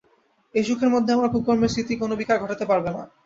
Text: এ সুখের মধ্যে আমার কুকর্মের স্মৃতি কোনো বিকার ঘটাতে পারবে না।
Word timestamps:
এ 0.55 0.61
সুখের 0.63 0.89
মধ্যে 0.91 1.11
আমার 1.13 1.31
কুকর্মের 1.33 1.71
স্মৃতি 1.73 1.93
কোনো 1.97 2.13
বিকার 2.19 2.37
ঘটাতে 2.43 2.65
পারবে 2.65 2.89
না। 2.91 3.03